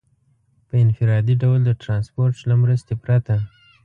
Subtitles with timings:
[0.67, 3.35] په انفرادي ډول د ټرانسپورټ له مرستې پرته.